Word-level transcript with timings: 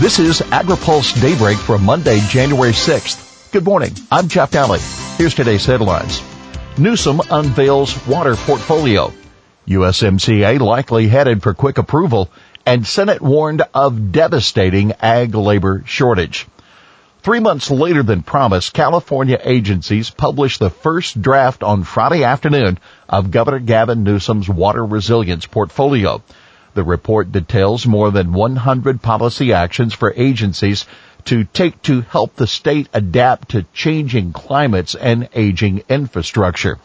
This 0.00 0.20
is 0.20 0.40
AgriPulse 0.42 1.20
Daybreak 1.20 1.58
for 1.58 1.76
Monday, 1.76 2.20
January 2.28 2.70
6th. 2.70 3.50
Good 3.50 3.64
morning. 3.64 3.90
I'm 4.12 4.28
Jeff 4.28 4.52
Nalley. 4.52 4.78
Here's 5.18 5.34
today's 5.34 5.66
headlines. 5.66 6.22
Newsom 6.78 7.20
unveils 7.28 8.06
water 8.06 8.36
portfolio. 8.36 9.12
USMCA 9.66 10.60
likely 10.60 11.08
headed 11.08 11.42
for 11.42 11.52
quick 11.52 11.78
approval 11.78 12.30
and 12.64 12.86
Senate 12.86 13.20
warned 13.20 13.62
of 13.74 14.12
devastating 14.12 14.92
ag 15.02 15.34
labor 15.34 15.82
shortage. 15.84 16.46
Three 17.22 17.40
months 17.40 17.68
later 17.68 18.04
than 18.04 18.22
promised, 18.22 18.74
California 18.74 19.40
agencies 19.42 20.10
published 20.10 20.60
the 20.60 20.70
first 20.70 21.20
draft 21.20 21.64
on 21.64 21.82
Friday 21.82 22.22
afternoon 22.22 22.78
of 23.08 23.32
Governor 23.32 23.58
Gavin 23.58 24.04
Newsom's 24.04 24.48
water 24.48 24.86
resilience 24.86 25.46
portfolio. 25.46 26.22
The 26.78 26.84
report 26.84 27.32
details 27.32 27.88
more 27.88 28.12
than 28.12 28.32
100 28.32 29.02
policy 29.02 29.52
actions 29.52 29.94
for 29.94 30.14
agencies 30.16 30.86
to 31.24 31.42
take 31.42 31.82
to 31.82 32.02
help 32.02 32.36
the 32.36 32.46
state 32.46 32.88
adapt 32.94 33.48
to 33.48 33.66
changing 33.74 34.32
climates 34.32 34.94
and 34.94 35.28
aging 35.34 35.82
infrastructure. 35.88 36.78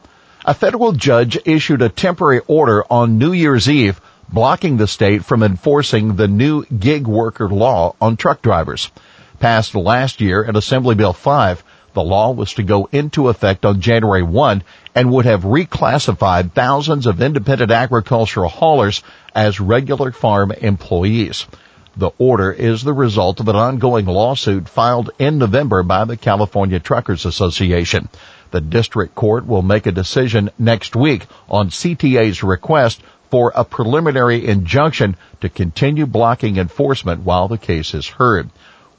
A 0.43 0.53
federal 0.53 0.91
judge 0.91 1.39
issued 1.45 1.81
a 1.81 1.87
temporary 1.87 2.41
order 2.47 2.83
on 2.91 3.17
New 3.17 3.31
Year's 3.31 3.69
Eve 3.69 4.01
blocking 4.27 4.75
the 4.75 4.85
state 4.85 5.23
from 5.23 5.41
enforcing 5.41 6.17
the 6.17 6.27
new 6.27 6.65
gig 6.65 7.07
worker 7.07 7.47
law 7.47 7.95
on 8.01 8.17
truck 8.17 8.41
drivers. 8.41 8.91
Passed 9.39 9.73
last 9.73 10.19
year 10.19 10.43
at 10.43 10.57
Assembly 10.57 10.95
Bill 10.95 11.13
5, 11.13 11.63
the 11.93 12.03
law 12.03 12.31
was 12.31 12.53
to 12.55 12.63
go 12.63 12.89
into 12.91 13.29
effect 13.29 13.63
on 13.63 13.79
January 13.79 14.23
1 14.23 14.61
and 14.95 15.11
would 15.11 15.25
have 15.25 15.43
reclassified 15.43 16.51
thousands 16.51 17.07
of 17.07 17.21
independent 17.21 17.71
agricultural 17.71 18.49
haulers 18.49 19.01
as 19.33 19.61
regular 19.61 20.11
farm 20.11 20.51
employees. 20.51 21.45
The 21.99 22.11
order 22.17 22.49
is 22.49 22.81
the 22.81 22.93
result 22.93 23.41
of 23.41 23.49
an 23.49 23.57
ongoing 23.57 24.05
lawsuit 24.05 24.69
filed 24.69 25.09
in 25.19 25.37
November 25.37 25.83
by 25.83 26.05
the 26.05 26.15
California 26.15 26.79
Trucking 26.79 27.15
Association. 27.15 28.07
The 28.51 28.61
district 28.61 29.15
court 29.15 29.45
will 29.45 29.63
make 29.63 29.85
a 29.85 29.91
decision 29.91 30.49
next 30.57 30.95
week 30.95 31.27
on 31.49 31.71
CTA's 31.71 32.41
request 32.41 33.01
for 33.29 33.51
a 33.53 33.65
preliminary 33.65 34.47
injunction 34.47 35.17
to 35.41 35.49
continue 35.49 36.05
blocking 36.05 36.55
enforcement 36.55 37.23
while 37.23 37.49
the 37.49 37.57
case 37.57 37.93
is 37.93 38.07
heard. 38.07 38.49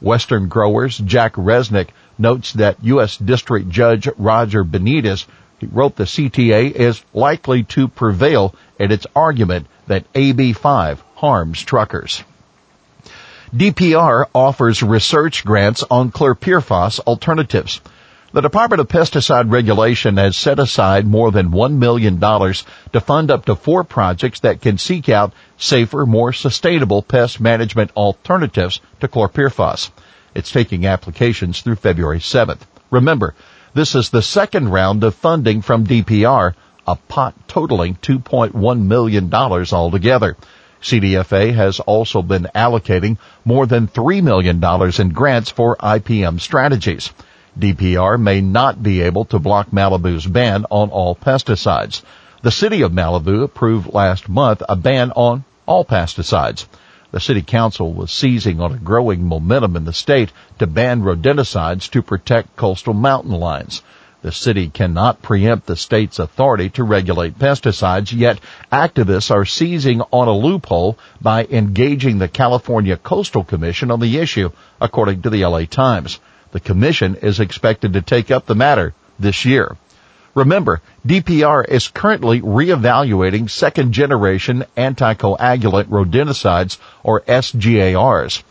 Western 0.03 0.49
Growers 0.49 0.99
Jack 0.99 1.37
Resnick 1.37 1.89
notes 2.19 2.53
that 2.53 2.85
U.S. 2.85 3.17
District 3.17 3.71
Judge 3.71 4.11
Roger 4.19 4.63
Benitez 4.63 5.25
wrote 5.73 5.97
the 5.97 6.05
CTA 6.05 6.71
is 6.71 7.03
likely 7.15 7.63
to 7.63 7.89
prevail 7.89 8.55
in 8.79 8.93
its 8.93 9.07
argument 9.17 9.69
that 9.87 10.13
AB5 10.13 10.99
harms 11.15 11.63
truckers. 11.63 12.23
DPR 13.55 14.27
offers 14.33 14.81
research 14.81 15.45
grants 15.45 15.83
on 15.91 16.13
chlorpyrifos 16.13 17.01
alternatives. 17.01 17.81
The 18.33 18.43
Department 18.43 18.81
of 18.81 18.87
Pesticide 18.87 19.51
Regulation 19.51 20.19
has 20.19 20.37
set 20.37 20.61
aside 20.61 21.05
more 21.05 21.33
than 21.33 21.51
$1 21.51 21.75
million 21.75 22.21
to 22.21 23.01
fund 23.01 23.29
up 23.29 23.47
to 23.47 23.57
four 23.57 23.83
projects 23.83 24.39
that 24.41 24.61
can 24.61 24.79
seek 24.79 25.09
out 25.09 25.33
safer, 25.59 26.07
more 26.07 26.33
sustainable 26.33 27.03
pest 27.03 27.41
management 27.41 27.91
alternatives 27.97 28.81
to 29.01 29.09
chlorpyrifos. 29.09 29.91
It's 30.33 30.53
taking 30.53 30.87
applications 30.87 31.61
through 31.61 31.75
February 31.75 32.21
7th. 32.21 32.61
Remember, 32.93 33.35
this 33.75 33.97
is 33.97 34.11
the 34.11 34.23
second 34.23 34.69
round 34.69 35.03
of 35.03 35.17
funding 35.17 35.61
from 35.61 35.89
DPR, 35.89 36.55
a 36.87 36.95
pot 36.95 37.35
totaling 37.49 37.97
$2.1 37.97 38.87
million 38.87 39.35
altogether. 39.35 40.37
CDFA 40.83 41.55
has 41.55 41.81
also 41.81 42.23
been 42.23 42.49
allocating 42.55 43.19
more 43.45 43.67
than 43.67 43.89
$3 43.89 44.23
million 44.23 44.63
in 45.01 45.15
grants 45.15 45.51
for 45.51 45.77
IPM 45.77 46.41
strategies. 46.41 47.11
DPR 47.59 48.19
may 48.19 48.41
not 48.41 48.83
be 48.83 49.03
able 49.03 49.25
to 49.27 49.39
block 49.39 49.71
Malibu's 49.71 50.27
ban 50.27 50.65
on 50.71 50.89
all 50.91 51.15
pesticides. 51.15 52.03
The 52.43 52.51
city 52.51 52.81
of 52.83 52.93
Malibu 52.93 53.43
approved 53.43 53.93
last 53.93 54.29
month 54.29 54.63
a 54.69 54.77
ban 54.77 55.11
on 55.11 55.45
all 55.67 55.85
pesticides. 55.85 56.65
The 57.11 57.21
city 57.21 57.43
council 57.43 57.93
was 57.93 58.11
seizing 58.11 58.61
on 58.61 58.73
a 58.73 58.79
growing 58.79 59.27
momentum 59.27 59.77
in 59.77 59.85
the 59.85 59.93
state 59.93 60.33
to 60.61 60.67
ban 60.67 61.03
rodenticides 61.03 61.91
to 61.91 62.03
protect 62.03 62.57
coastal 62.57 62.95
mountain 62.95 63.33
lions. 63.33 63.83
The 64.23 64.33
city 64.33 64.69
cannot 64.69 65.23
preempt 65.23 65.67
the 65.67 65.77
state's 65.77 66.19
authority 66.19 66.69
to 66.71 66.85
regulate 66.85 67.39
pesticides, 67.39 68.13
yet 68.13 68.39
activists 68.71 69.31
are 69.31 69.47
seizing 69.47 70.03
on 70.13 70.29
a 70.29 70.37
loophole 70.37 70.99
by 71.23 71.45
engaging 71.45 72.19
the 72.19 72.29
California 72.29 72.99
Coastal 72.99 73.45
Commission 73.45 73.91
on 73.91 73.99
the 73.99 74.19
issue, 74.19 74.51
according 74.79 75.23
to 75.23 75.31
the 75.31 75.47
LA 75.47 75.65
Times. 75.65 76.21
The 76.53 76.61
commission 76.61 77.15
is 77.15 77.41
expected 77.41 77.95
to 77.95 78.03
take 78.03 78.31
up 78.31 78.45
the 78.45 78.55
matter 78.55 78.93
this 79.19 79.47
year. 79.47 79.77
Remember, 80.35 80.83
DPR 81.07 81.67
is 81.67 81.89
currently 81.89 82.43
reevaluating 82.43 83.49
second 83.49 83.93
generation 83.93 84.65
anticoagulant 84.77 85.87
rodenticides 85.87 86.77
or 87.03 87.23
SGARs. 87.23 88.43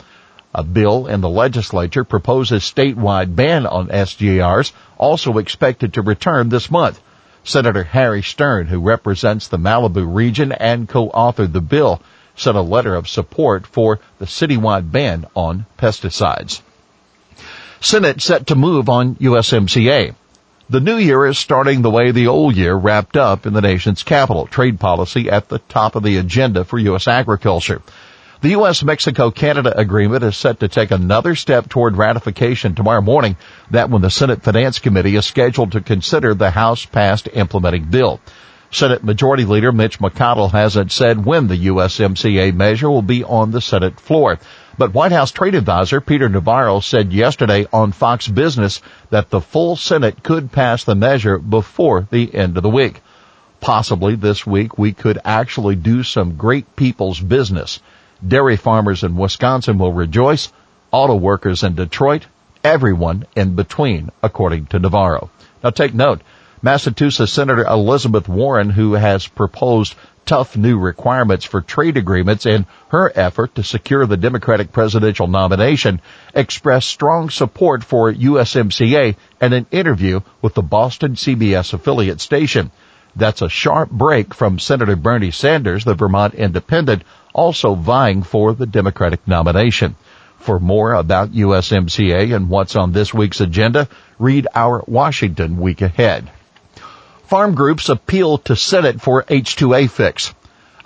A 0.52 0.64
bill 0.64 1.06
in 1.06 1.20
the 1.20 1.28
legislature 1.28 2.02
proposes 2.02 2.62
statewide 2.64 3.36
ban 3.36 3.66
on 3.66 3.88
SGARs, 3.88 4.72
also 4.98 5.38
expected 5.38 5.94
to 5.94 6.02
return 6.02 6.48
this 6.48 6.70
month. 6.70 7.00
Senator 7.44 7.84
Henry 7.84 8.22
Stern, 8.22 8.66
who 8.66 8.80
represents 8.80 9.46
the 9.46 9.58
Malibu 9.58 10.04
region 10.12 10.50
and 10.50 10.88
co-authored 10.88 11.52
the 11.52 11.60
bill, 11.60 12.02
sent 12.34 12.56
a 12.56 12.62
letter 12.62 12.94
of 12.94 13.08
support 13.08 13.66
for 13.66 14.00
the 14.18 14.26
citywide 14.26 14.90
ban 14.90 15.24
on 15.36 15.66
pesticides. 15.78 16.62
Senate 17.80 18.20
set 18.20 18.48
to 18.48 18.54
move 18.54 18.88
on 18.88 19.14
USMCA. 19.16 20.14
The 20.68 20.80
new 20.80 20.96
year 20.96 21.26
is 21.26 21.38
starting 21.38 21.82
the 21.82 21.90
way 21.90 22.10
the 22.10 22.26
old 22.26 22.56
year 22.56 22.74
wrapped 22.74 23.16
up 23.16 23.46
in 23.46 23.52
the 23.52 23.60
nation's 23.60 24.02
capital, 24.02 24.46
trade 24.46 24.78
policy 24.78 25.30
at 25.30 25.48
the 25.48 25.58
top 25.58 25.96
of 25.96 26.02
the 26.02 26.16
agenda 26.16 26.64
for 26.64 26.78
U.S. 26.78 27.08
agriculture. 27.08 27.82
The 28.42 28.52
U.S.-Mexico-Canada 28.52 29.78
agreement 29.78 30.24
is 30.24 30.34
set 30.34 30.60
to 30.60 30.68
take 30.68 30.92
another 30.92 31.34
step 31.34 31.68
toward 31.68 31.98
ratification 31.98 32.74
tomorrow 32.74 33.02
morning. 33.02 33.36
That 33.70 33.90
when 33.90 34.00
the 34.00 34.08
Senate 34.08 34.42
Finance 34.42 34.78
Committee 34.78 35.14
is 35.16 35.26
scheduled 35.26 35.72
to 35.72 35.82
consider 35.82 36.32
the 36.32 36.50
House-passed 36.50 37.28
implementing 37.34 37.90
bill. 37.90 38.18
Senate 38.70 39.04
Majority 39.04 39.44
Leader 39.44 39.72
Mitch 39.72 39.98
McConnell 39.98 40.52
hasn't 40.52 40.90
said 40.90 41.22
when 41.22 41.48
the 41.48 41.66
USMCA 41.66 42.54
measure 42.54 42.88
will 42.88 43.02
be 43.02 43.22
on 43.24 43.50
the 43.50 43.60
Senate 43.60 44.00
floor. 44.00 44.38
But 44.78 44.94
White 44.94 45.12
House 45.12 45.32
trade 45.32 45.54
advisor 45.54 46.00
Peter 46.00 46.30
Navarro 46.30 46.80
said 46.80 47.12
yesterday 47.12 47.66
on 47.74 47.92
Fox 47.92 48.26
Business 48.26 48.80
that 49.10 49.28
the 49.28 49.42
full 49.42 49.76
Senate 49.76 50.22
could 50.22 50.50
pass 50.50 50.84
the 50.84 50.94
measure 50.94 51.38
before 51.38 52.08
the 52.10 52.34
end 52.34 52.56
of 52.56 52.62
the 52.62 52.70
week. 52.70 53.02
Possibly 53.60 54.14
this 54.14 54.46
week 54.46 54.78
we 54.78 54.92
could 54.94 55.18
actually 55.26 55.76
do 55.76 56.02
some 56.02 56.36
great 56.36 56.74
people's 56.74 57.20
business. 57.20 57.80
Dairy 58.26 58.56
farmers 58.56 59.02
in 59.02 59.16
Wisconsin 59.16 59.78
will 59.78 59.92
rejoice, 59.92 60.52
auto 60.90 61.14
workers 61.14 61.62
in 61.62 61.74
Detroit, 61.74 62.26
everyone 62.62 63.24
in 63.34 63.54
between, 63.54 64.10
according 64.22 64.66
to 64.66 64.78
Navarro. 64.78 65.30
Now 65.62 65.70
take 65.70 65.94
note, 65.94 66.20
Massachusetts 66.62 67.32
Senator 67.32 67.64
Elizabeth 67.64 68.28
Warren, 68.28 68.68
who 68.68 68.92
has 68.92 69.26
proposed 69.26 69.94
tough 70.26 70.56
new 70.56 70.78
requirements 70.78 71.44
for 71.44 71.62
trade 71.62 71.96
agreements 71.96 72.44
in 72.44 72.66
her 72.88 73.10
effort 73.14 73.54
to 73.54 73.62
secure 73.62 74.06
the 74.06 74.16
Democratic 74.16 74.70
presidential 74.70 75.26
nomination, 75.26 76.00
expressed 76.34 76.88
strong 76.88 77.30
support 77.30 77.82
for 77.82 78.12
USMCA 78.12 79.16
in 79.40 79.52
an 79.52 79.66
interview 79.70 80.20
with 80.42 80.54
the 80.54 80.62
Boston 80.62 81.14
CBS 81.14 81.72
affiliate 81.72 82.20
station. 82.20 82.70
That's 83.16 83.42
a 83.42 83.48
sharp 83.48 83.90
break 83.90 84.34
from 84.34 84.58
Senator 84.58 84.96
Bernie 84.96 85.30
Sanders, 85.30 85.84
the 85.84 85.94
Vermont 85.94 86.34
independent, 86.34 87.02
also 87.32 87.74
vying 87.74 88.22
for 88.22 88.54
the 88.54 88.66
Democratic 88.66 89.26
nomination. 89.26 89.96
For 90.38 90.58
more 90.58 90.94
about 90.94 91.32
USMCA 91.32 92.34
and 92.34 92.48
what's 92.48 92.76
on 92.76 92.92
this 92.92 93.12
week's 93.12 93.40
agenda, 93.40 93.88
read 94.18 94.46
our 94.54 94.82
Washington 94.86 95.58
Week 95.58 95.82
Ahead. 95.82 96.30
Farm 97.26 97.54
groups 97.54 97.88
appeal 97.88 98.38
to 98.38 98.56
Senate 98.56 99.00
for 99.00 99.24
H-2A 99.28 99.90
fix. 99.90 100.34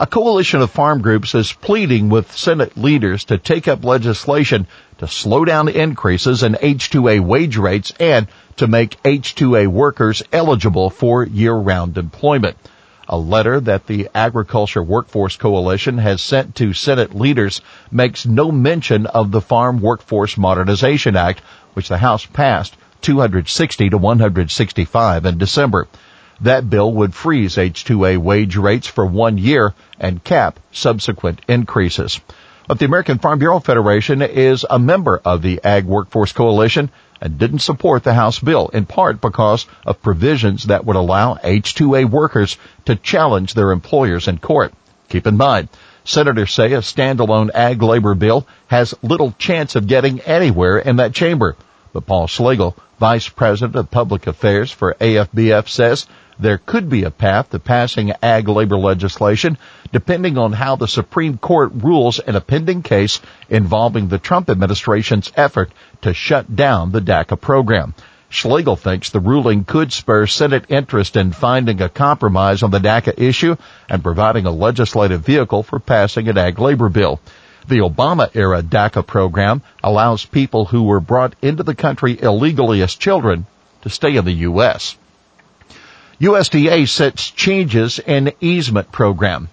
A 0.04 0.06
coalition 0.06 0.60
of 0.60 0.70
farm 0.70 1.00
groups 1.00 1.34
is 1.34 1.54
pleading 1.54 2.10
with 2.10 2.36
Senate 2.36 2.76
leaders 2.76 3.24
to 3.24 3.38
take 3.38 3.66
up 3.66 3.86
legislation 3.86 4.66
to 4.98 5.08
slow 5.08 5.46
down 5.46 5.66
increases 5.66 6.42
in 6.42 6.58
H-2A 6.60 7.20
wage 7.20 7.56
rates 7.56 7.90
and 7.98 8.26
to 8.58 8.66
make 8.66 8.98
H-2A 9.02 9.66
workers 9.66 10.22
eligible 10.30 10.90
for 10.90 11.24
year-round 11.24 11.96
employment. 11.96 12.58
A 13.08 13.16
letter 13.16 13.58
that 13.60 13.86
the 13.86 14.10
Agriculture 14.14 14.82
Workforce 14.82 15.36
Coalition 15.36 15.96
has 15.96 16.20
sent 16.20 16.56
to 16.56 16.74
Senate 16.74 17.14
leaders 17.14 17.62
makes 17.90 18.26
no 18.26 18.52
mention 18.52 19.06
of 19.06 19.30
the 19.30 19.40
Farm 19.40 19.80
Workforce 19.80 20.36
Modernization 20.36 21.16
Act, 21.16 21.40
which 21.72 21.88
the 21.88 21.96
House 21.96 22.26
passed 22.26 22.76
260 23.00 23.88
to 23.88 23.96
165 23.96 25.24
in 25.24 25.38
December. 25.38 25.88
That 26.40 26.68
bill 26.68 26.92
would 26.92 27.14
freeze 27.14 27.56
H-2A 27.58 28.18
wage 28.18 28.56
rates 28.56 28.86
for 28.86 29.06
one 29.06 29.38
year 29.38 29.74
and 30.00 30.22
cap 30.22 30.58
subsequent 30.72 31.40
increases. 31.48 32.20
But 32.66 32.78
the 32.78 32.86
American 32.86 33.18
Farm 33.18 33.38
Bureau 33.38 33.60
Federation 33.60 34.22
is 34.22 34.64
a 34.68 34.78
member 34.78 35.20
of 35.24 35.42
the 35.42 35.60
Ag 35.62 35.84
Workforce 35.84 36.32
Coalition 36.32 36.90
and 37.20 37.38
didn't 37.38 37.58
support 37.60 38.04
the 38.04 38.14
House 38.14 38.38
bill 38.38 38.68
in 38.68 38.86
part 38.86 39.20
because 39.20 39.66
of 39.86 40.02
provisions 40.02 40.64
that 40.64 40.84
would 40.84 40.96
allow 40.96 41.38
H-2A 41.42 42.06
workers 42.06 42.56
to 42.86 42.96
challenge 42.96 43.54
their 43.54 43.70
employers 43.70 44.28
in 44.28 44.38
court. 44.38 44.72
Keep 45.08 45.26
in 45.26 45.36
mind, 45.36 45.68
senators 46.04 46.52
say 46.52 46.72
a 46.72 46.78
standalone 46.78 47.50
ag 47.54 47.82
labor 47.82 48.14
bill 48.14 48.46
has 48.68 48.94
little 49.02 49.32
chance 49.38 49.76
of 49.76 49.86
getting 49.86 50.20
anywhere 50.20 50.78
in 50.78 50.96
that 50.96 51.14
chamber. 51.14 51.56
But 51.94 52.06
Paul 52.06 52.26
Schlegel, 52.26 52.76
Vice 52.98 53.28
President 53.28 53.76
of 53.76 53.88
Public 53.88 54.26
Affairs 54.26 54.72
for 54.72 54.96
AFBF 55.00 55.68
says 55.68 56.08
there 56.40 56.58
could 56.58 56.90
be 56.90 57.04
a 57.04 57.10
path 57.12 57.50
to 57.50 57.60
passing 57.60 58.12
ag 58.20 58.48
labor 58.48 58.76
legislation 58.76 59.56
depending 59.92 60.36
on 60.36 60.52
how 60.52 60.74
the 60.74 60.88
Supreme 60.88 61.38
Court 61.38 61.70
rules 61.72 62.18
in 62.18 62.34
a 62.34 62.40
pending 62.40 62.82
case 62.82 63.20
involving 63.48 64.08
the 64.08 64.18
Trump 64.18 64.50
administration's 64.50 65.30
effort 65.36 65.70
to 66.02 66.12
shut 66.12 66.56
down 66.56 66.90
the 66.90 67.00
DACA 67.00 67.40
program. 67.40 67.94
Schlegel 68.28 68.74
thinks 68.74 69.10
the 69.10 69.20
ruling 69.20 69.62
could 69.62 69.92
spur 69.92 70.26
Senate 70.26 70.64
interest 70.70 71.14
in 71.14 71.30
finding 71.30 71.80
a 71.80 71.88
compromise 71.88 72.64
on 72.64 72.72
the 72.72 72.80
DACA 72.80 73.20
issue 73.20 73.54
and 73.88 74.02
providing 74.02 74.46
a 74.46 74.50
legislative 74.50 75.20
vehicle 75.20 75.62
for 75.62 75.78
passing 75.78 76.28
an 76.28 76.38
ag 76.38 76.58
labor 76.58 76.88
bill. 76.88 77.20
The 77.66 77.78
Obama 77.78 78.30
era 78.34 78.62
DACA 78.62 79.06
program 79.06 79.62
allows 79.82 80.26
people 80.26 80.66
who 80.66 80.82
were 80.82 81.00
brought 81.00 81.34
into 81.40 81.62
the 81.62 81.74
country 81.74 82.20
illegally 82.20 82.82
as 82.82 82.94
children 82.94 83.46
to 83.82 83.88
stay 83.88 84.16
in 84.16 84.24
the 84.26 84.32
U.S. 84.48 84.96
USDA 86.20 86.86
sets 86.86 87.30
changes 87.30 87.98
in 87.98 88.32
easement 88.40 88.92
program. 88.92 89.48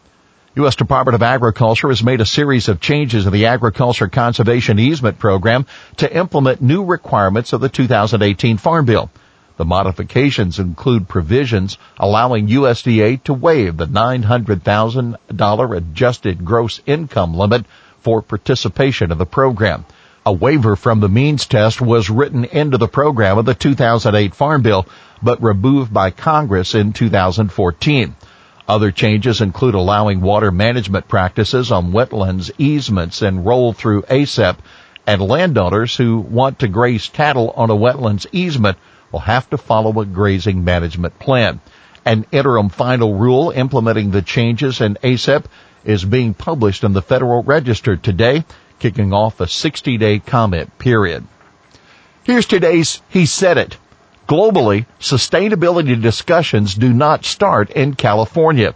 U.S. 0.56 0.76
Department 0.76 1.16
of 1.16 1.24
Agriculture 1.24 1.88
has 1.88 2.04
made 2.04 2.20
a 2.20 2.26
series 2.26 2.68
of 2.68 2.82
changes 2.82 3.26
in 3.26 3.32
the 3.32 3.46
Agriculture 3.46 4.10
Conservation 4.10 4.78
Easement 4.78 5.18
Program 5.18 5.66
to 5.98 6.14
implement 6.14 6.62
new 6.62 6.84
requirements 6.84 7.54
of 7.54 7.62
the 7.62 7.70
2018 7.70 8.58
Farm 8.58 8.86
Bill. 8.86 9.10
The 9.56 9.64
modifications 9.64 10.60
include 10.60 11.08
provisions 11.08 11.78
allowing 11.98 12.48
USDA 12.48 13.24
to 13.24 13.34
waive 13.34 13.78
the 13.78 13.86
$900,000 13.86 15.78
adjusted 15.78 16.44
gross 16.44 16.82
income 16.86 17.34
limit 17.34 17.66
for 18.02 18.22
participation 18.22 19.12
in 19.12 19.18
the 19.18 19.26
program. 19.26 19.86
A 20.24 20.32
waiver 20.32 20.76
from 20.76 21.00
the 21.00 21.10
means 21.10 21.48
test 21.48 21.82
was 21.82 22.10
written 22.10 22.46
into 22.46 22.78
the 22.78 22.88
program 22.88 23.40
of 23.40 23.46
the 23.46 23.56
2008 23.56 24.36
Farm 24.36 24.62
Bill, 24.62 24.86
but 25.24 25.42
removed 25.42 25.92
by 25.92 26.12
Congress 26.12 26.76
in 26.76 26.94
2014. 26.94 28.16
Other 28.68 28.92
changes 28.92 29.42
include 29.42 29.74
allowing 29.74 30.22
water 30.22 30.52
management 30.52 31.08
practices 31.08 31.72
on 31.72 31.92
wetlands 31.92 32.52
easements 32.58 33.22
and 33.22 33.46
roll 33.46 33.74
through 33.74 34.04
ACEP, 34.04 34.58
and 35.08 35.22
landowners 35.22 35.96
who 35.96 36.20
want 36.20 36.60
to 36.60 36.68
graze 36.68 37.10
cattle 37.10 37.52
on 37.56 37.72
a 37.72 37.76
wetlands 37.76 38.28
easement 38.32 38.78
will 39.12 39.20
have 39.20 39.50
to 39.50 39.58
follow 39.58 40.00
a 40.00 40.06
grazing 40.06 40.64
management 40.64 41.18
plan. 41.18 41.60
An 42.06 42.26
interim 42.32 42.70
final 42.70 43.16
rule 43.16 43.50
implementing 43.50 44.12
the 44.12 44.22
changes 44.22 44.82
in 44.82 44.98
ACEP 45.04 45.46
is 45.84 46.06
being 46.06 46.34
published 46.34 46.84
in 46.84 46.94
the 46.94 47.02
Federal 47.02 47.44
Register 47.44 47.96
today, 47.98 48.44
kicking 48.80 49.14
off 49.14 49.40
a 49.40 49.48
60 49.48 49.98
day 49.98 50.20
comment 50.20 50.78
period. 50.78 51.26
Here's 52.24 52.46
today's 52.46 53.02
He 53.10 53.26
Said 53.26 53.58
It. 53.58 53.78
Globally, 54.28 54.86
sustainability 55.00 56.00
discussions 56.02 56.76
do 56.76 56.94
not 56.94 57.26
start 57.26 57.72
in 57.72 57.96
California. 57.96 58.74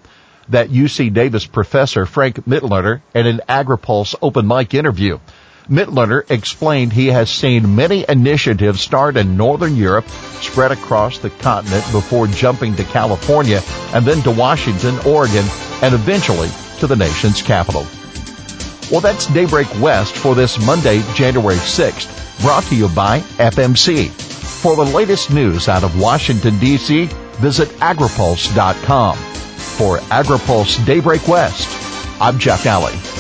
That 0.50 0.70
UC 0.70 1.14
Davis 1.14 1.46
professor 1.46 2.06
Frank 2.06 2.46
Mitloehner 2.48 3.02
in 3.14 3.26
an 3.26 3.42
AgriPulse 3.48 4.16
open 4.22 4.48
mic 4.48 4.74
interview. 4.74 5.20
Mitloehner 5.70 6.30
explained 6.30 6.94
he 6.94 7.08
has 7.08 7.30
seen 7.30 7.76
many 7.76 8.06
initiatives 8.08 8.82
start 8.82 9.18
in 9.18 9.38
Northern 9.38 9.76
Europe, 9.76 10.08
spread 10.42 10.72
across 10.72 11.18
the 11.20 11.30
continent 11.30 11.86
before 11.92 12.28
jumping 12.28 12.76
to 12.76 12.84
California 12.84 13.62
and 13.94 14.06
then 14.06 14.22
to 14.24 14.32
Washington, 14.32 15.00
Oregon, 15.06 15.46
and 15.82 15.96
eventually 15.96 16.50
to 16.80 16.88
the 16.88 16.96
nation's 16.96 17.42
capital. 17.42 17.86
Well, 18.92 19.02
that's 19.02 19.26
Daybreak 19.28 19.68
West 19.82 20.16
for 20.16 20.36
this 20.36 20.64
Monday, 20.64 21.02
January 21.14 21.56
6th, 21.56 22.42
brought 22.42 22.64
to 22.66 22.76
you 22.76 22.88
by 22.90 23.20
FMC. 23.38 24.10
For 24.10 24.76
the 24.76 24.84
latest 24.84 25.32
news 25.32 25.68
out 25.68 25.84
of 25.84 26.00
Washington, 26.00 26.60
D.C., 26.60 27.06
visit 27.38 27.70
agripulse.com. 27.80 29.18
For 29.18 29.98
AgriPulse 29.98 30.86
Daybreak 30.86 31.28
West, 31.28 31.68
I'm 32.22 32.40
Jeff 32.40 32.64
Nalley. 32.64 33.15